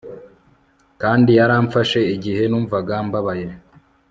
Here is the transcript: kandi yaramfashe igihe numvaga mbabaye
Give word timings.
kandi 1.01 1.29
yaramfashe 1.39 1.99
igihe 2.15 2.43
numvaga 2.47 2.93
mbabaye 3.07 3.49